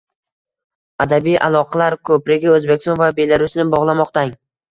Adabiy 1.05 1.35
aloqalar 1.47 1.97
ko‘prigi 2.09 2.51
O‘zbekiston 2.55 2.99
va 3.05 3.11
Belarusni 3.21 3.69
bog‘lamoqdang 3.75 4.35